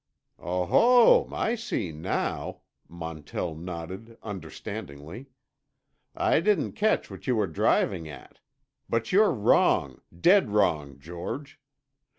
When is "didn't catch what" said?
6.39-7.27